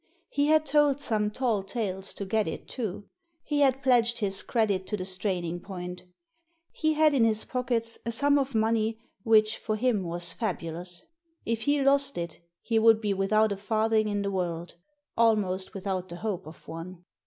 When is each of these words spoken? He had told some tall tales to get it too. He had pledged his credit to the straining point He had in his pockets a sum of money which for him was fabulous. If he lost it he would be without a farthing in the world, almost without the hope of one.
He 0.29 0.47
had 0.47 0.65
told 0.65 0.99
some 0.99 1.29
tall 1.29 1.61
tales 1.61 2.15
to 2.15 2.25
get 2.25 2.47
it 2.47 2.67
too. 2.67 3.07
He 3.43 3.59
had 3.59 3.83
pledged 3.83 4.17
his 4.17 4.41
credit 4.41 4.87
to 4.87 4.97
the 4.97 5.05
straining 5.05 5.59
point 5.59 6.05
He 6.71 6.93
had 6.95 7.13
in 7.13 7.23
his 7.23 7.45
pockets 7.45 7.99
a 8.03 8.11
sum 8.11 8.39
of 8.39 8.55
money 8.55 8.97
which 9.21 9.57
for 9.59 9.75
him 9.75 10.01
was 10.01 10.33
fabulous. 10.33 11.05
If 11.45 11.65
he 11.65 11.83
lost 11.83 12.17
it 12.17 12.39
he 12.63 12.79
would 12.79 12.99
be 12.99 13.13
without 13.13 13.51
a 13.51 13.57
farthing 13.57 14.07
in 14.07 14.23
the 14.23 14.31
world, 14.31 14.73
almost 15.15 15.75
without 15.75 16.09
the 16.09 16.15
hope 16.15 16.47
of 16.47 16.67
one. 16.67 17.05